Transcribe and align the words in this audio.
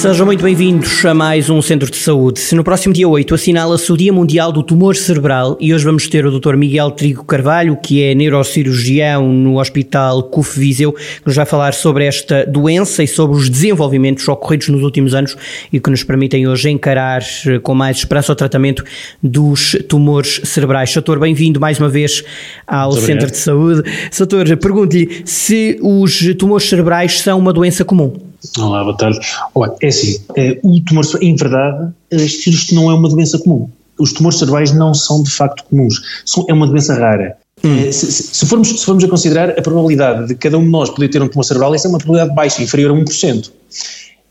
Sejam 0.00 0.24
muito 0.24 0.42
bem-vindos 0.42 1.04
a 1.04 1.12
mais 1.12 1.50
um 1.50 1.60
Centro 1.60 1.90
de 1.90 1.98
Saúde. 1.98 2.40
No 2.54 2.64
próximo 2.64 2.94
dia 2.94 3.06
8 3.06 3.34
assinala-se 3.34 3.92
o 3.92 3.98
Dia 3.98 4.10
Mundial 4.10 4.50
do 4.50 4.62
Tumor 4.62 4.96
Cerebral 4.96 5.58
e 5.60 5.74
hoje 5.74 5.84
vamos 5.84 6.08
ter 6.08 6.24
o 6.24 6.40
Dr. 6.40 6.56
Miguel 6.56 6.90
Trigo 6.92 7.22
Carvalho, 7.22 7.76
que 7.76 8.02
é 8.02 8.14
neurocirurgião 8.14 9.30
no 9.30 9.60
Hospital 9.60 10.22
CUF 10.22 10.58
Viseu, 10.58 10.94
que 10.94 11.26
nos 11.26 11.36
vai 11.36 11.44
falar 11.44 11.74
sobre 11.74 12.06
esta 12.06 12.46
doença 12.46 13.02
e 13.02 13.06
sobre 13.06 13.36
os 13.36 13.50
desenvolvimentos 13.50 14.26
ocorridos 14.26 14.70
nos 14.70 14.82
últimos 14.82 15.12
anos 15.12 15.36
e 15.70 15.78
que 15.78 15.90
nos 15.90 16.02
permitem 16.02 16.48
hoje 16.48 16.70
encarar 16.70 17.20
eh, 17.46 17.58
com 17.58 17.74
mais 17.74 17.98
esperança 17.98 18.32
o 18.32 18.34
tratamento 18.34 18.82
dos 19.22 19.76
tumores 19.86 20.40
cerebrais. 20.44 20.94
Doutor, 20.94 21.18
bem-vindo 21.18 21.60
mais 21.60 21.78
uma 21.78 21.90
vez 21.90 22.24
ao 22.66 22.92
Centro 22.92 23.30
de 23.30 23.36
Saúde. 23.36 23.82
Doutor, 24.16 24.56
pergunto-lhe 24.56 25.20
se 25.26 25.78
os 25.82 26.34
tumores 26.38 26.66
cerebrais 26.66 27.20
são 27.20 27.38
uma 27.38 27.52
doença 27.52 27.84
comum. 27.84 28.29
Olá, 28.58 28.82
boa 28.82 28.96
tarde. 28.96 29.18
Olha, 29.54 29.74
é 29.82 29.88
assim, 29.88 30.18
é, 30.36 30.58
o 30.62 30.80
tumor, 30.80 31.04
em 31.20 31.34
verdade, 31.36 31.92
isto 32.10 32.74
não 32.74 32.90
é 32.90 32.94
uma 32.94 33.08
doença 33.08 33.38
comum. 33.38 33.68
Os 33.98 34.12
tumores 34.12 34.38
cerebrais 34.38 34.72
não 34.72 34.94
são 34.94 35.22
de 35.22 35.30
facto 35.30 35.64
comuns. 35.64 36.22
São, 36.24 36.46
é 36.48 36.52
uma 36.52 36.66
doença 36.66 36.94
rara. 36.94 37.36
Hum. 37.62 37.76
É, 37.86 37.92
se, 37.92 38.10
se, 38.10 38.46
formos, 38.46 38.68
se 38.68 38.84
formos 38.84 39.04
a 39.04 39.08
considerar 39.08 39.50
a 39.50 39.62
probabilidade 39.62 40.28
de 40.28 40.34
cada 40.34 40.56
um 40.56 40.64
de 40.64 40.70
nós 40.70 40.88
poder 40.88 41.08
ter 41.08 41.22
um 41.22 41.28
tumor 41.28 41.44
cerebral, 41.44 41.74
essa 41.74 41.86
é 41.86 41.90
uma 41.90 41.98
probabilidade 41.98 42.34
baixa, 42.34 42.62
inferior 42.62 42.90
a 42.90 42.94
1%. 42.94 43.48
Uh, 43.48 43.52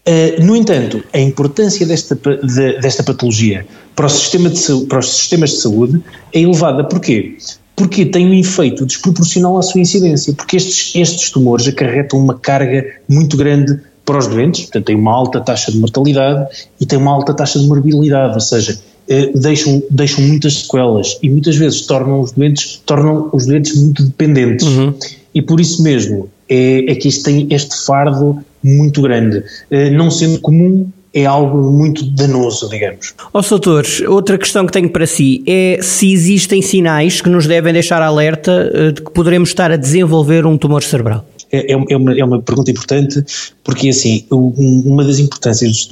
é, 0.06 0.40
no 0.40 0.56
entanto, 0.56 1.04
a 1.14 1.20
importância 1.20 1.86
desta, 1.86 2.16
de, 2.16 2.80
desta 2.80 3.04
patologia 3.04 3.68
para, 3.96 4.08
o 4.08 4.10
sistema 4.10 4.50
de, 4.50 4.86
para 4.88 5.00
os 5.00 5.08
sistemas 5.08 5.52
de 5.52 5.58
saúde 5.58 6.02
é 6.34 6.40
elevada. 6.40 6.84
Porquê? 6.84 7.38
Porque 7.76 8.06
tem 8.06 8.26
um 8.26 8.34
efeito 8.34 8.86
desproporcional 8.88 9.58
à 9.58 9.62
sua 9.62 9.80
incidência, 9.80 10.34
porque 10.34 10.58
estes, 10.58 10.96
estes 10.96 11.30
tumores 11.30 11.68
acarretam 11.68 12.18
uma 12.18 12.34
carga 12.34 12.84
muito 13.08 13.38
grande 13.38 13.80
para 14.10 14.18
os 14.18 14.26
doentes, 14.26 14.62
portanto 14.62 14.86
tem 14.86 14.96
uma 14.96 15.14
alta 15.14 15.40
taxa 15.40 15.72
de 15.72 15.78
mortalidade 15.78 16.48
e 16.82 16.86
tem 16.86 16.98
uma 16.98 17.12
alta 17.12 17.32
taxa 17.32 17.60
de 17.60 17.68
morbilidade, 17.68 18.34
ou 18.34 18.40
seja, 18.40 18.80
eh, 19.08 19.30
deixam, 19.36 19.84
deixam 19.88 20.24
muitas 20.24 20.62
sequelas 20.62 21.20
e 21.22 21.30
muitas 21.30 21.56
vezes 21.56 21.86
tornam 21.86 22.20
os 22.20 22.32
doentes, 22.32 22.82
tornam 22.88 23.30
os 23.32 23.46
doentes 23.46 23.80
muito 23.80 24.04
dependentes. 24.04 24.66
Uhum. 24.66 24.96
E 25.36 25.44
por 25.44 25.62
isso 25.62 25.84
mesmo 25.84 26.28
é, 26.50 26.92
é 26.92 26.96
que 26.96 27.08
isto 27.08 27.24
tem 27.24 27.48
este 27.52 27.86
fardo 27.86 28.40
muito 28.64 29.00
grande. 29.04 29.44
Eh, 29.70 29.92
não 29.92 30.10
sendo 30.10 30.40
comum, 30.40 30.90
é 31.14 31.28
algo 31.28 31.72
muito 31.72 32.04
danoso, 32.04 32.68
digamos. 32.68 33.14
Ó 33.32 33.40
oh, 33.40 33.42
doutor, 33.48 33.86
outra 34.08 34.40
questão 34.40 34.66
que 34.66 34.72
tenho 34.72 34.90
para 34.90 35.06
si 35.06 35.44
é 35.46 35.78
se 35.84 36.12
existem 36.12 36.64
sinais 36.64 37.22
que 37.22 37.30
nos 37.30 37.46
devem 37.46 37.74
deixar 37.74 38.02
alerta 38.02 38.72
eh, 38.74 38.92
de 38.92 39.04
que 39.04 39.12
poderemos 39.12 39.50
estar 39.50 39.72
a 39.72 39.78
desenvolver 39.78 40.48
um 40.48 40.58
tumor 40.58 40.82
cerebral. 40.82 41.26
É, 41.52 41.74
é, 41.74 41.78
é, 41.90 41.98
uma, 41.98 42.20
é 42.20 42.24
uma 42.24 42.42
pergunta 42.42 42.70
importante, 42.70 43.24
porque 43.64 43.90
assim, 43.90 44.26
uma 44.30 45.04
das 45.04 45.18
importâncias 45.18 45.90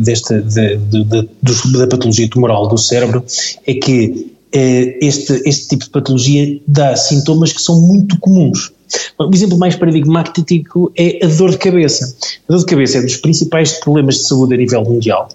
desta, 0.00 0.40
da, 0.42 1.86
patologia 1.88 2.28
tumoral 2.28 2.68
do 2.68 2.78
cérebro 2.78 3.24
é 3.66 3.74
que 3.74 4.32
é, 4.52 5.04
este, 5.04 5.42
este 5.44 5.68
tipo 5.68 5.84
de 5.84 5.90
patologia 5.90 6.60
dá 6.66 6.94
sintomas 6.96 7.52
que 7.52 7.60
são 7.60 7.80
muito 7.80 8.18
comuns. 8.20 8.72
O 9.18 9.34
exemplo 9.34 9.58
mais 9.58 9.74
paradigmático 9.74 10.92
é 10.96 11.24
a 11.24 11.28
dor 11.28 11.50
de 11.50 11.58
cabeça. 11.58 12.16
A 12.48 12.52
dor 12.52 12.60
de 12.60 12.66
cabeça 12.66 12.98
é 12.98 13.00
um 13.00 13.04
dos 13.04 13.16
principais 13.16 13.72
problemas 13.80 14.16
de 14.16 14.28
saúde 14.28 14.54
a 14.54 14.56
nível 14.56 14.84
mundial, 14.84 15.28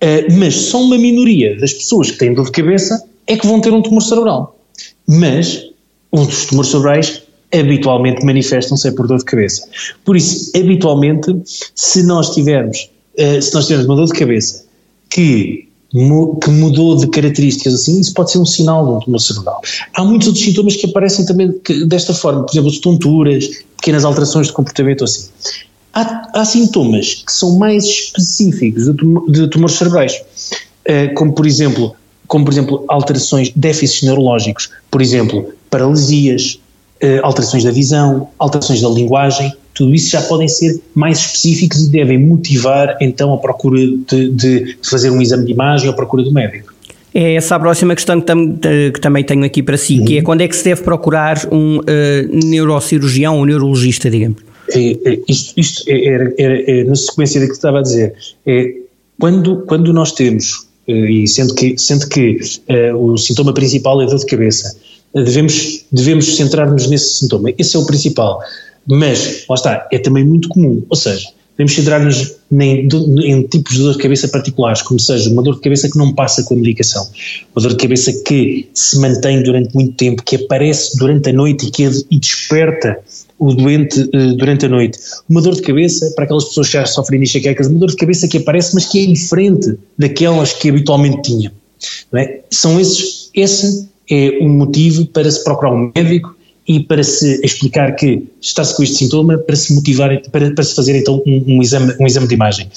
eh, 0.00 0.26
mas 0.32 0.54
só 0.54 0.82
uma 0.82 0.98
minoria 0.98 1.56
das 1.58 1.72
pessoas 1.72 2.10
que 2.10 2.18
têm 2.18 2.34
dor 2.34 2.46
de 2.46 2.50
cabeça 2.50 3.02
é 3.26 3.36
que 3.36 3.46
vão 3.46 3.60
ter 3.60 3.72
um 3.72 3.80
tumor 3.80 4.02
cerebral. 4.02 4.58
Mas 5.06 5.68
um 6.12 6.26
dos 6.26 6.46
tumores 6.46 6.70
cerebrais 6.70 7.21
habitualmente 7.54 8.24
manifestam-se 8.24 8.90
por 8.92 9.06
dor 9.06 9.18
de 9.18 9.24
cabeça. 9.24 9.66
Por 10.04 10.16
isso, 10.16 10.50
habitualmente, 10.56 11.36
se 11.74 12.02
nós 12.02 12.34
tivermos, 12.34 12.90
uh, 13.18 13.40
se 13.42 13.52
nós 13.54 13.66
tivermos 13.66 13.86
uma 13.86 13.96
dor 13.96 14.06
de 14.06 14.18
cabeça 14.18 14.64
que, 15.10 15.68
mu 15.92 16.36
que 16.36 16.50
mudou 16.50 16.96
de 16.96 17.06
características 17.08 17.74
assim, 17.74 18.00
isso 18.00 18.14
pode 18.14 18.30
ser 18.32 18.38
um 18.38 18.46
sinal 18.46 18.86
de 18.86 18.92
um 18.92 19.00
tumor 19.00 19.20
cerebral. 19.20 19.60
Há 19.94 20.04
muitos 20.04 20.28
outros 20.28 20.44
sintomas 20.44 20.76
que 20.76 20.86
aparecem 20.86 21.26
também 21.26 21.52
que, 21.64 21.84
desta 21.84 22.14
forma, 22.14 22.44
por 22.44 22.52
exemplo, 22.52 22.70
as 22.70 22.78
tonturas, 22.78 23.48
pequenas 23.76 24.04
alterações 24.04 24.46
de 24.46 24.52
comportamento 24.52 25.04
assim. 25.04 25.28
Há, 25.92 26.40
há 26.40 26.44
sintomas 26.44 27.22
que 27.26 27.32
são 27.32 27.58
mais 27.58 27.84
específicos 27.84 28.86
de, 28.86 28.94
tumor, 28.94 29.30
de 29.30 29.46
tumores 29.48 29.76
cerebrais, 29.76 30.22
uh, 30.88 31.14
como 31.14 31.34
por 31.34 31.46
exemplo 31.46 31.94
como 32.32 32.46
por 32.46 32.52
exemplo 32.54 32.84
alterações, 32.88 33.52
déficits 33.54 34.04
neurológicos, 34.04 34.70
por 34.90 35.02
exemplo, 35.02 35.52
paralisias, 35.68 36.58
alterações 37.22 37.64
da 37.64 37.70
visão, 37.70 38.28
alterações 38.38 38.80
da 38.80 38.88
linguagem, 38.88 39.52
tudo 39.74 39.94
isso 39.94 40.10
já 40.10 40.22
podem 40.22 40.48
ser 40.48 40.80
mais 40.94 41.18
específicos 41.18 41.86
e 41.86 41.90
devem 41.90 42.18
motivar 42.18 42.96
então 43.00 43.32
a 43.32 43.38
procura 43.38 43.78
de, 44.08 44.30
de 44.30 44.76
fazer 44.82 45.10
um 45.10 45.20
exame 45.20 45.46
de 45.46 45.52
imagem 45.52 45.88
ou 45.88 45.92
a 45.92 45.96
procura 45.96 46.22
do 46.22 46.32
médico. 46.32 46.72
É 47.14 47.34
essa 47.34 47.56
a 47.56 47.60
próxima 47.60 47.94
questão 47.94 48.20
que, 48.20 48.26
tam, 48.26 48.56
que 48.56 49.00
também 49.00 49.22
tenho 49.22 49.44
aqui 49.44 49.62
para 49.62 49.76
si, 49.76 49.98
uhum. 49.98 50.04
que 50.04 50.14
é 50.14 50.18
uhum. 50.18 50.24
quando 50.24 50.40
é 50.40 50.48
que 50.48 50.56
se 50.56 50.64
deve 50.64 50.82
procurar 50.82 51.46
um 51.52 51.78
uh, 51.78 51.82
neurocirurgião 52.46 53.36
ou 53.36 53.42
um 53.42 53.44
neurologista, 53.44 54.10
digamos? 54.10 54.38
É, 54.70 54.92
é, 55.04 55.18
isto, 55.28 55.52
isto 55.58 55.84
é, 55.88 56.32
é, 56.38 56.84
na 56.84 56.94
sequência 56.94 57.40
do 57.40 57.46
que 57.46 57.52
estava 57.52 57.80
a 57.80 57.82
dizer, 57.82 58.14
é 58.46 58.74
quando, 59.18 59.58
quando 59.66 59.92
nós 59.92 60.12
temos, 60.12 60.66
uh, 60.88 60.92
e 60.92 61.28
sendo 61.28 61.54
que, 61.54 61.76
sendo 61.76 62.08
que 62.08 62.38
o 62.94 63.16
sintoma 63.18 63.52
principal 63.52 64.00
é 64.00 64.06
dor 64.06 64.18
de 64.18 64.26
cabeça, 64.26 64.74
devemos, 65.14 65.84
devemos 65.90 66.36
centrar-nos 66.36 66.88
nesse 66.88 67.18
sintoma. 67.18 67.50
Esse 67.58 67.76
é 67.76 67.78
o 67.78 67.86
principal. 67.86 68.40
Mas, 68.86 69.44
lá 69.48 69.54
está, 69.54 69.88
é 69.92 69.98
também 69.98 70.24
muito 70.24 70.48
comum. 70.48 70.84
Ou 70.88 70.96
seja, 70.96 71.28
devemos 71.56 71.74
centrar-nos 71.74 72.34
em, 72.50 72.88
em, 73.24 73.42
tipos 73.42 73.74
de 73.74 73.82
dor 73.82 73.92
de 73.92 73.98
cabeça 73.98 74.28
particulares, 74.28 74.82
como 74.82 74.98
seja 74.98 75.30
uma 75.30 75.42
dor 75.42 75.56
de 75.56 75.60
cabeça 75.60 75.88
que 75.88 75.96
não 75.96 76.12
passa 76.12 76.42
com 76.42 76.54
a 76.54 76.56
medicação, 76.56 77.06
uma 77.54 77.62
dor 77.62 77.70
de 77.70 77.76
cabeça 77.76 78.12
que 78.24 78.68
se 78.74 78.98
mantém 78.98 79.42
durante 79.42 79.74
muito 79.74 79.92
tempo, 79.92 80.22
que 80.22 80.36
aparece 80.36 80.96
durante 80.98 81.30
a 81.30 81.32
noite 81.32 81.66
e 81.66 81.70
que 81.70 81.84
e 82.10 82.18
desperta 82.18 82.98
o 83.38 83.54
doente 83.54 84.00
uh, 84.00 84.36
durante 84.36 84.66
a 84.66 84.68
noite. 84.68 84.98
Uma 85.28 85.40
dor 85.40 85.54
de 85.54 85.62
cabeça, 85.62 86.12
para 86.14 86.24
aquelas 86.24 86.44
pessoas 86.44 86.68
que 86.68 86.72
já 86.74 86.86
sofrem 86.86 87.22
enxaquecas, 87.22 87.66
uma 87.66 87.78
dor 87.78 87.90
de 87.90 87.96
cabeça 87.96 88.28
que 88.28 88.38
aparece, 88.38 88.74
mas 88.74 88.86
que 88.86 89.04
é 89.04 89.06
diferente 89.06 89.76
daquelas 89.98 90.52
que 90.52 90.68
habitualmente 90.68 91.22
tinha. 91.22 91.52
É? 92.14 92.40
São 92.50 92.78
esses, 92.78 93.30
esse 93.34 93.88
é 94.12 94.44
um 94.44 94.48
motivo 94.50 95.06
para 95.06 95.30
se 95.30 95.42
procurar 95.42 95.72
um 95.72 95.90
médico 95.96 96.36
e 96.68 96.80
para 96.80 97.02
se 97.02 97.40
explicar 97.44 97.96
que 97.96 98.28
está-se 98.40 98.76
com 98.76 98.82
este 98.82 98.96
sintoma, 98.96 99.36
para 99.36 99.56
se 99.56 99.74
motivar, 99.74 100.20
para, 100.30 100.52
para 100.52 100.62
se 100.62 100.76
fazer 100.76 100.94
então 100.96 101.20
um, 101.26 101.44
um, 101.48 101.62
exame, 101.62 101.94
um 101.98 102.06
exame 102.06 102.28
de 102.28 102.34
imagem. 102.34 102.68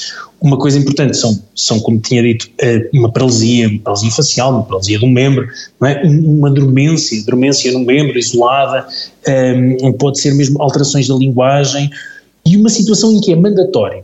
Uma 0.41 0.57
coisa 0.57 0.79
importante 0.79 1.15
são, 1.15 1.39
são 1.53 1.79
como 1.79 1.99
tinha 1.99 2.23
dito, 2.23 2.49
eh, 2.59 2.89
uma 2.93 3.11
paralisia, 3.11 3.67
uma 3.67 3.79
paralisia 3.79 4.11
facial, 4.11 4.51
uma 4.51 4.63
paralisia 4.63 4.97
de 4.97 5.05
um 5.05 5.09
membro, 5.09 5.47
é? 5.83 6.07
uma 6.07 6.49
dormência, 6.49 7.21
dormência 7.25 7.71
no 7.73 7.79
membro 7.79 8.17
isolada, 8.17 8.87
um, 9.27 9.93
pode 9.93 10.19
ser 10.19 10.33
mesmo 10.33 10.61
alterações 10.61 11.07
da 11.07 11.15
linguagem 11.15 11.89
e 12.45 12.57
uma 12.57 12.69
situação 12.69 13.11
em 13.11 13.19
que 13.19 13.31
é 13.31 13.35
mandatório 13.35 14.03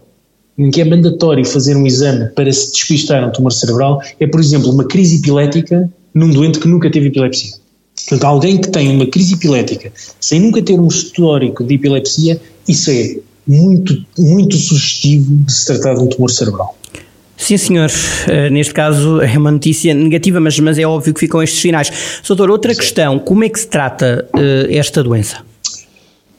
em 0.57 0.69
que 0.69 0.81
é 0.81 0.85
mandatório 0.85 1.43
fazer 1.45 1.75
um 1.75 1.87
exame 1.87 2.27
para 2.35 2.51
se 2.51 2.71
despistar 2.73 3.27
um 3.27 3.31
tumor 3.31 3.51
cerebral 3.51 4.01
é, 4.19 4.27
por 4.27 4.39
exemplo, 4.39 4.69
uma 4.69 4.83
crise 4.83 5.17
epilética 5.17 5.89
num 6.13 6.29
doente 6.29 6.59
que 6.59 6.67
nunca 6.67 6.89
teve 6.89 7.07
epilepsia. 7.07 7.53
Portanto, 7.95 8.23
alguém 8.23 8.59
que 8.59 8.69
tem 8.69 8.89
uma 8.89 9.05
crise 9.05 9.35
epilética 9.35 9.91
sem 10.19 10.39
nunca 10.39 10.61
ter 10.61 10.79
um 10.79 10.87
histórico 10.87 11.63
de 11.63 11.75
epilepsia, 11.75 12.41
isso 12.67 12.89
é 12.89 13.17
muito, 13.47 14.03
muito 14.17 14.55
sugestivo 14.55 15.35
de 15.35 15.51
se 15.51 15.65
tratar 15.65 15.95
de 15.95 16.01
um 16.01 16.07
tumor 16.07 16.29
cerebral. 16.29 16.75
Sim, 17.37 17.57
senhor. 17.57 17.89
Uh, 17.89 18.51
neste 18.51 18.73
caso 18.73 19.19
é 19.21 19.37
uma 19.37 19.51
notícia 19.51 19.93
negativa, 19.93 20.39
mas, 20.39 20.59
mas 20.59 20.77
é 20.77 20.85
óbvio 20.85 21.13
que 21.13 21.19
ficam 21.19 21.41
estes 21.41 21.59
sinais. 21.59 22.21
Doutor, 22.27 22.49
outra 22.49 22.73
Sim. 22.73 22.79
questão: 22.79 23.19
como 23.19 23.43
é 23.43 23.49
que 23.49 23.59
se 23.59 23.67
trata 23.67 24.27
uh, 24.33 24.67
esta 24.69 25.03
doença? 25.03 25.37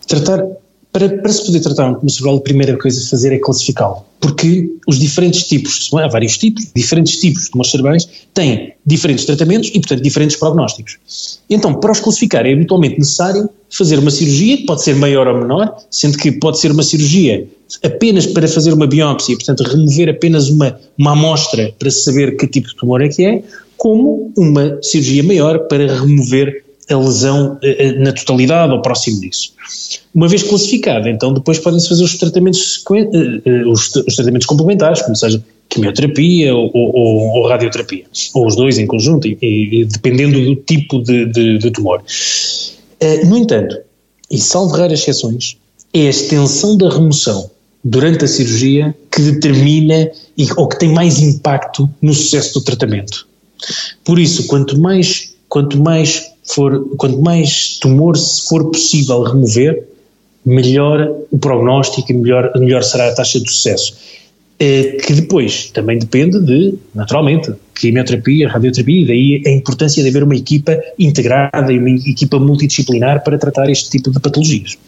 Tratar 0.07 0.45
para, 0.93 1.09
para 1.09 1.33
se 1.33 1.47
poder 1.47 1.61
tratar 1.61 1.99
um 2.03 2.09
cerebral, 2.09 2.37
a 2.37 2.41
primeira 2.41 2.77
coisa 2.77 3.01
a 3.01 3.09
fazer 3.09 3.33
é 3.33 3.39
classificá-lo, 3.39 4.05
porque 4.21 4.71
os 4.87 4.99
diferentes 4.99 5.45
tipos, 5.45 5.91
há 5.95 6.07
vários 6.07 6.37
tipos, 6.37 6.71
diferentes 6.77 7.19
tipos 7.19 7.45
de 7.45 7.51
tumores 7.51 7.71
cerebrais 7.71 8.09
têm 8.35 8.75
diferentes 8.85 9.25
tratamentos 9.25 9.71
e, 9.71 9.81
portanto, 9.81 10.03
diferentes 10.03 10.37
prognósticos. 10.37 11.41
Então, 11.49 11.75
para 11.75 11.93
os 11.93 12.01
classificar, 12.01 12.45
é 12.45 12.53
habitualmente 12.53 12.99
necessário 12.99 13.49
fazer 13.71 13.99
uma 13.99 14.11
cirurgia, 14.11 14.59
que 14.59 14.67
pode 14.67 14.83
ser 14.83 14.95
maior 14.95 15.27
ou 15.27 15.39
menor, 15.39 15.75
sendo 15.91 16.19
que 16.19 16.31
pode 16.31 16.59
ser 16.59 16.71
uma 16.71 16.83
cirurgia 16.83 17.49
apenas 17.83 18.27
para 18.27 18.47
fazer 18.47 18.75
uma 18.75 18.87
biópsia, 18.87 19.35
portanto, 19.35 19.63
remover 19.63 20.11
apenas 20.11 20.51
uma, 20.51 20.79
uma 20.99 21.13
amostra 21.13 21.75
para 21.79 21.91
saber 21.91 22.37
que 22.37 22.47
tipo 22.47 22.69
de 22.69 22.77
tumor 22.77 23.01
é 23.01 23.09
que 23.09 23.25
é, 23.25 23.43
como 23.79 24.31
uma 24.37 24.79
cirurgia 24.83 25.23
maior 25.23 25.61
para 25.69 26.01
remover 26.01 26.65
a 26.93 26.99
lesão 26.99 27.59
uh, 27.63 28.01
na 28.01 28.13
totalidade 28.13 28.73
ou 28.73 28.83
próximo 28.83 29.21
disso. 29.21 29.53
Uma 30.15 30.29
vez 30.29 30.43
classificada, 30.43 31.09
então 31.09 31.33
depois 31.33 31.59
podem-se 31.59 31.89
fazer 31.89 32.05
os 32.05 32.17
tratamentos, 32.17 32.85
uh, 32.89 33.71
os, 33.71 33.95
os, 33.95 34.17
tratamentos 34.17 34.47
complementares, 34.47 35.03
como 35.03 35.17
seja 35.17 35.43
quimioterapia 35.69 36.55
ou, 36.55 36.71
ou, 36.75 36.95
ou, 36.95 37.49
radioterapia, 37.49 38.05
ou 38.35 38.47
os 38.47 38.57
dois 38.57 38.79
em 38.79 38.87
conjunto, 38.87 39.27
e, 39.27 39.39
e 39.41 39.85
dependendo 39.87 40.41
do 40.45 40.57
tipo 40.57 41.03
de, 41.03 41.27
de, 41.27 41.59
de 41.59 41.71
tumor. 41.71 42.03
no 43.25 43.39
entanto, 43.39 43.79
e 44.31 44.39
salvo 44.39 44.75
raras 44.75 45.01
exceções, 45.01 45.57
é 45.95 46.07
a 46.07 46.11
extensão 46.11 46.77
da 46.77 46.91
remoção 46.91 47.51
durante 47.85 48.25
a 48.25 48.29
cirurgia 48.29 48.95
que 49.11 49.21
determina 49.21 50.11
e, 50.37 50.47
ou 50.57 50.69
que 50.69 50.79
tem 50.79 50.93
mais 50.93 51.21
impacto 51.21 51.89
no 52.01 52.15
sucesso 52.15 52.55
do 52.55 52.65
tratamento. 52.65 53.27
Por 54.05 54.19
isso, 54.19 54.47
quanto 54.47 54.81
mais, 54.81 55.35
quanto 55.49 55.79
mais 55.79 56.32
for, 56.45 56.97
quanto 56.97 57.21
mais 57.21 57.79
tumor 57.79 58.17
se 58.17 58.49
for 58.49 58.71
possível 58.71 59.23
remover, 59.23 59.85
melhor 60.45 61.11
o 61.31 61.39
prognóstico 61.39 62.11
e 62.11 62.15
melhor, 62.15 62.53
melhor 62.57 62.83
será 62.83 63.09
a 63.09 63.15
taxa 63.15 63.41
de 63.41 63.51
sucesso. 63.51 63.97
É, 64.59 64.97
que 65.05 65.13
depois 65.15 65.71
também 65.71 65.99
depende 65.99 66.41
de, 66.41 66.75
naturalmente, 66.95 67.53
quimioterapia, 67.75 68.49
radioterapia, 68.49 69.03
e 69.03 69.07
daí 69.07 69.43
a 69.45 69.51
importância 69.57 70.03
de 70.03 70.09
haver 70.09 70.23
uma 70.23 70.37
equipa 70.37 70.79
integrada 70.99 71.73
e 71.73 71.79
uma 71.79 71.91
equipa 71.91 72.39
multidisciplinar 72.39 73.25
para 73.25 73.37
tratar 73.39 73.69
este 73.69 73.91
tipo 73.91 74.11
de 74.11 74.21
patologias. 74.21 74.79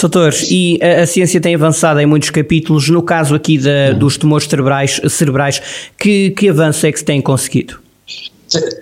Doutor, 0.00 0.34
e 0.50 0.78
a, 0.82 1.02
a, 1.02 1.06
ciência 1.06 1.40
tem 1.40 1.54
avançado 1.54 2.00
em 2.00 2.06
muitos 2.06 2.28
capítulos, 2.28 2.88
no 2.90 3.02
caso 3.02 3.34
aqui 3.34 3.56
da, 3.56 3.92
dos 3.92 4.18
tumores 4.18 4.46
cerebrais, 4.46 5.00
cerebrais 5.08 5.62
que, 5.96 6.30
que 6.32 6.48
avanço 6.48 6.84
é 6.84 6.92
que 6.92 6.98
se 6.98 7.04
tem 7.04 7.22
conseguido? 7.22 7.83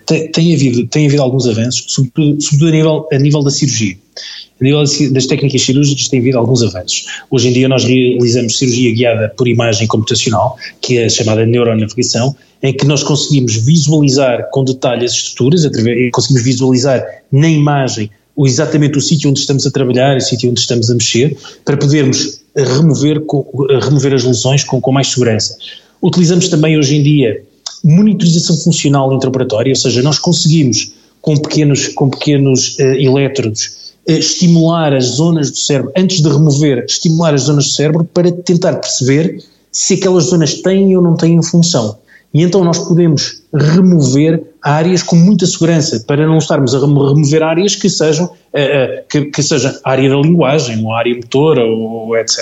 Tem, 0.06 0.54
havido, 0.54 0.86
tem 0.86 1.06
havido 1.06 1.22
alguns 1.22 1.46
avanços, 1.46 1.84
sobretudo, 1.88 2.40
sobretudo 2.40 2.68
a, 2.68 2.70
nível, 2.72 3.08
a 3.12 3.18
nível 3.18 3.42
da 3.42 3.50
cirurgia. 3.50 3.96
A 4.60 4.64
nível 4.64 4.84
das 5.12 5.26
técnicas 5.26 5.62
cirúrgicas 5.62 6.08
tem 6.08 6.20
havido 6.20 6.38
alguns 6.38 6.62
avanços. 6.62 7.06
Hoje 7.30 7.48
em 7.48 7.52
dia 7.52 7.68
nós 7.68 7.84
realizamos 7.84 8.58
cirurgia 8.58 8.94
guiada 8.94 9.32
por 9.36 9.48
imagem 9.48 9.86
computacional, 9.86 10.56
que 10.80 10.98
é 10.98 11.08
chamada 11.08 11.46
neuronavegação, 11.46 12.34
em 12.62 12.72
que 12.72 12.86
nós 12.86 13.02
conseguimos 13.02 13.56
visualizar 13.56 14.48
com 14.50 14.64
detalhe 14.64 15.04
as 15.04 15.12
estruturas, 15.12 15.62
conseguimos 16.12 16.44
visualizar 16.44 17.04
na 17.30 17.48
imagem 17.48 18.10
o, 18.36 18.46
exatamente 18.46 18.96
o 18.96 19.00
sítio 19.00 19.30
onde 19.30 19.40
estamos 19.40 19.66
a 19.66 19.70
trabalhar, 19.70 20.16
o 20.16 20.20
sítio 20.20 20.50
onde 20.50 20.60
estamos 20.60 20.90
a 20.90 20.94
mexer, 20.94 21.36
para 21.64 21.76
podermos 21.76 22.40
remover, 22.56 23.22
remover 23.82 24.14
as 24.14 24.24
lesões 24.24 24.64
com, 24.64 24.80
com 24.80 24.92
mais 24.92 25.08
segurança. 25.08 25.56
Utilizamos 26.00 26.48
também 26.48 26.78
hoje 26.78 26.96
em 26.96 27.02
dia 27.02 27.42
monitorização 27.84 28.56
funcional 28.56 29.12
intraoperatória, 29.12 29.72
ou 29.72 29.76
seja, 29.76 30.02
nós 30.02 30.18
conseguimos 30.18 30.92
com 31.20 31.36
pequenos, 31.36 31.88
com 31.88 32.10
pequenos 32.10 32.76
uh, 32.78 32.82
elétrodos 32.82 33.92
uh, 34.08 34.12
estimular 34.12 34.92
as 34.92 35.04
zonas 35.04 35.50
do 35.50 35.58
cérebro, 35.58 35.92
antes 35.96 36.20
de 36.20 36.28
remover, 36.28 36.84
estimular 36.86 37.34
as 37.34 37.42
zonas 37.42 37.66
do 37.66 37.70
cérebro 37.70 38.04
para 38.04 38.30
tentar 38.30 38.74
perceber 38.76 39.42
se 39.70 39.94
aquelas 39.94 40.24
zonas 40.24 40.54
têm 40.54 40.96
ou 40.96 41.02
não 41.02 41.16
têm 41.16 41.42
função. 41.42 41.98
E 42.34 42.42
então 42.42 42.64
nós 42.64 42.78
podemos 42.78 43.42
remover 43.52 44.42
áreas 44.62 45.02
com 45.02 45.16
muita 45.16 45.46
segurança, 45.46 46.00
para 46.06 46.26
não 46.26 46.38
estarmos 46.38 46.74
a 46.74 46.80
remover 46.80 47.42
áreas 47.42 47.74
que 47.74 47.88
sejam, 47.90 48.26
uh, 48.26 49.08
que, 49.08 49.26
que 49.26 49.42
seja 49.42 49.78
área 49.84 50.08
da 50.08 50.16
linguagem, 50.16 50.84
ou 50.84 50.92
área 50.92 51.14
motora, 51.14 51.64
ou, 51.64 52.08
ou 52.08 52.16
etc. 52.16 52.38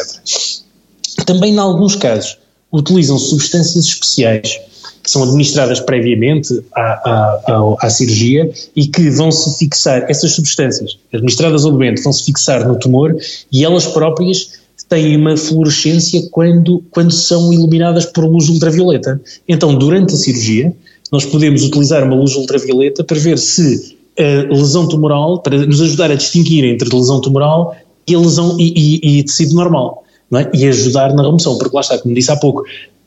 Também, 1.27 1.55
em 1.55 1.59
alguns 1.59 1.97
casos, 1.97 2.39
utilizam 2.73 3.19
substâncias 3.19 3.85
especiais 3.85 4.61
que 5.03 5.11
são 5.11 5.23
administradas 5.23 5.81
previamente 5.81 6.63
à, 6.75 6.81
à, 6.81 7.41
à, 7.47 7.87
à 7.87 7.91
cirurgia 7.91 8.51
e 8.77 8.87
que 8.87 9.09
vão-se 9.11 9.59
fixar, 9.59 10.05
essas 10.11 10.33
substâncias 10.33 10.99
administradas 11.13 11.65
ao 11.65 11.73
doente 11.73 12.03
vão-se 12.03 12.25
fixar 12.25 12.67
no 12.67 12.79
tumor 12.79 13.17
e 13.51 13.65
elas 13.65 13.87
próprias 13.87 14.61
têm 14.91 15.17
uma 15.17 15.37
fluorescência 15.37 16.21
quando, 16.31 16.83
quando 16.91 17.13
são 17.13 17.53
iluminadas 17.53 18.07
por 18.07 18.25
luz 18.25 18.49
ultravioleta. 18.49 19.21
Então, 19.49 19.75
durante 19.75 20.15
a 20.15 20.17
cirurgia, 20.17 20.75
nós 21.13 21.25
podemos 21.25 21.63
utilizar 21.63 22.03
uma 22.05 22.17
luz 22.17 22.35
ultravioleta 22.35 23.05
para 23.05 23.19
ver 23.19 23.39
se 23.39 23.97
a 24.19 24.53
lesão 24.53 24.89
tumoral, 24.89 25.41
para 25.41 25.65
nos 25.65 25.81
ajudar 25.81 26.11
a 26.11 26.15
distinguir 26.15 26.65
entre 26.65 26.89
a 26.93 26.99
lesão 26.99 27.21
tumoral 27.21 27.77
e 28.07 28.17
lesão 28.17 28.57
e, 28.59 28.73
e, 28.77 29.19
e 29.19 29.23
tecido 29.23 29.55
normal, 29.55 30.05
é? 30.35 30.51
e 30.53 30.67
ajudar 30.67 31.15
na 31.15 31.23
remoção, 31.23 31.57
porque 31.57 31.75
lá 31.75 31.81
está, 31.81 31.97
como 31.97 32.15
disse 32.15 32.31
há 32.33 32.37
pouco, 32.37 32.65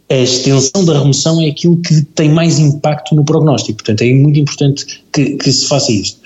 a 0.09 0.15
extensão 0.15 0.85
da 0.85 0.99
remoção 0.99 1.41
é 1.41 1.47
aquilo 1.47 1.77
que 1.77 2.01
tem 2.01 2.29
mais 2.29 2.59
impacto 2.59 3.15
no 3.15 3.23
prognóstico, 3.23 3.77
portanto 3.77 4.01
é 4.01 4.13
muito 4.13 4.39
importante 4.39 4.85
que, 5.11 5.37
que 5.37 5.51
se 5.51 5.67
faça 5.67 5.91
isto. 5.91 6.19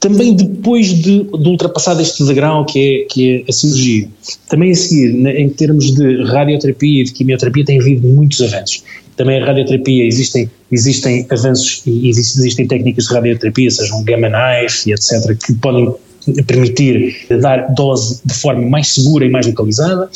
Também 0.00 0.34
depois 0.34 0.88
de, 0.94 1.24
de, 1.24 1.48
ultrapassar 1.48 2.00
este 2.00 2.24
degrau 2.24 2.64
que 2.64 2.78
é, 2.78 3.04
que 3.12 3.30
é 3.30 3.50
a 3.50 3.52
cirurgia, 3.52 4.08
também 4.48 4.70
a 4.70 4.74
seguir, 4.74 5.26
em 5.26 5.48
termos 5.50 5.92
de 5.92 6.22
radioterapia 6.24 7.02
e 7.02 7.04
de 7.04 7.12
quimioterapia, 7.12 7.64
tem 7.64 7.80
havido 7.80 8.06
muitos 8.06 8.40
avanços. 8.40 8.84
Também 9.16 9.42
a 9.42 9.44
radioterapia, 9.44 10.06
existem, 10.06 10.48
existem 10.70 11.26
avanços 11.30 11.82
e 11.84 12.08
existem 12.08 12.68
técnicas 12.68 13.06
de 13.06 13.14
radioterapia, 13.14 13.70
sejam 13.70 14.04
gamma 14.04 14.28
knife 14.28 14.88
e 14.88 14.92
etc., 14.92 15.36
que 15.44 15.52
podem 15.54 15.92
permitir 16.46 17.16
dar 17.40 17.74
dose 17.74 18.20
de 18.24 18.34
forma 18.34 18.62
mais 18.68 18.88
segura 18.94 19.24
e 19.24 19.28
mais 19.28 19.46
localizada. 19.46 20.08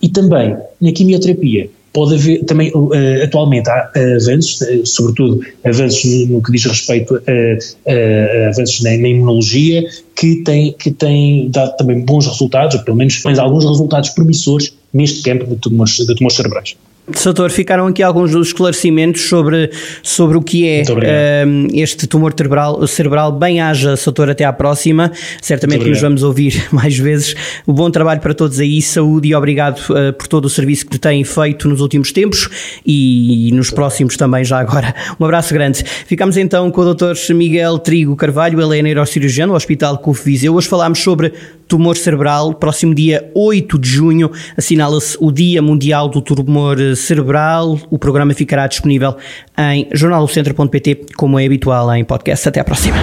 E 0.00 0.08
também 0.08 0.56
na 0.80 0.92
quimioterapia, 0.92 1.68
pode 1.96 2.14
haver 2.14 2.44
também, 2.44 2.70
uh, 2.74 2.90
atualmente 3.24 3.70
há 3.70 3.90
avanços, 3.94 4.60
uh, 4.60 4.84
sobretudo 4.84 5.40
avanços 5.64 6.28
no, 6.28 6.42
que 6.42 6.52
diz 6.52 6.66
respeito 6.66 7.14
a, 7.16 8.48
avanços 8.50 8.82
na, 8.82 8.90
na, 8.98 9.08
imunologia, 9.08 9.82
que 10.14 10.42
têm 10.44 10.74
que 10.74 10.90
tem 10.90 11.48
dado 11.48 11.74
também 11.78 12.04
bons 12.04 12.26
resultados, 12.26 12.76
ou 12.76 12.84
pelo 12.84 12.98
menos 12.98 13.24
alguns 13.38 13.64
resultados 13.64 14.10
promissores 14.10 14.74
neste 14.92 15.22
campo 15.22 15.46
de 15.46 15.56
tumores, 15.56 15.96
de 15.96 16.14
tumores 16.14 16.36
cerebrais. 16.36 16.76
Doutor, 17.22 17.52
ficaram 17.52 17.86
aqui 17.86 18.02
alguns 18.02 18.32
dos 18.32 18.48
esclarecimentos 18.48 19.28
sobre, 19.28 19.70
sobre 20.02 20.36
o 20.36 20.42
que 20.42 20.66
é 20.66 20.82
uh, 20.82 21.68
este 21.72 22.04
tumor 22.04 22.34
cerebral, 22.36 22.84
cerebral. 22.88 23.30
Bem 23.30 23.60
haja, 23.60 23.94
doutor, 23.94 24.30
até 24.30 24.44
à 24.44 24.52
próxima. 24.52 25.12
Certamente 25.40 25.88
nos 25.88 26.00
vamos 26.00 26.24
ouvir 26.24 26.66
mais 26.72 26.98
vezes. 26.98 27.36
O 27.64 27.72
bom 27.72 27.90
trabalho 27.92 28.20
para 28.20 28.34
todos 28.34 28.58
aí, 28.58 28.82
saúde 28.82 29.28
e 29.28 29.34
obrigado 29.36 29.78
uh, 29.90 30.12
por 30.14 30.26
todo 30.26 30.46
o 30.46 30.50
serviço 30.50 30.84
que 30.86 30.98
têm 30.98 31.22
feito 31.22 31.68
nos 31.68 31.80
últimos 31.80 32.10
tempos 32.10 32.48
e, 32.84 33.48
e 33.48 33.52
nos 33.52 33.70
próximos 33.70 34.16
também, 34.16 34.44
já 34.44 34.58
agora. 34.58 34.92
Um 35.20 35.24
abraço 35.24 35.54
grande. 35.54 35.84
Ficamos 35.84 36.36
então 36.36 36.72
com 36.72 36.80
o 36.80 36.84
doutor 36.84 37.14
Miguel 37.30 37.78
Trigo 37.78 38.16
Carvalho, 38.16 38.60
ele 38.60 38.80
é 38.80 38.82
neurocirurgião 38.82 39.46
no 39.46 39.54
Hospital 39.54 39.98
CUF 39.98 40.24
Viseu. 40.24 40.54
Hoje 40.56 40.66
falámos 40.66 40.98
sobre 40.98 41.32
tumor 41.66 41.96
cerebral. 41.96 42.54
Próximo 42.54 42.94
dia 42.94 43.30
8 43.34 43.78
de 43.78 43.88
junho 43.88 44.30
assinala-se 44.56 45.16
o 45.20 45.30
Dia 45.30 45.60
Mundial 45.62 46.08
do 46.08 46.20
Tumor 46.20 46.76
Cerebral. 46.96 47.78
O 47.90 47.98
programa 47.98 48.34
ficará 48.34 48.66
disponível 48.66 49.16
em 49.58 49.88
jornaldocentro.pt, 49.92 51.06
como 51.16 51.38
é 51.38 51.46
habitual 51.46 51.94
em 51.94 52.04
podcast. 52.04 52.48
Até 52.48 52.60
à 52.60 52.64
próxima. 52.64 52.96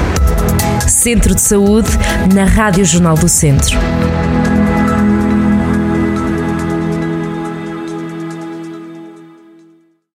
Centro 0.88 1.34
de 1.34 1.42
Saúde, 1.42 1.90
na 2.34 2.46
Rádio 2.46 2.86
Jornal 2.86 3.16
do 3.16 3.30
Centro. 3.30 3.78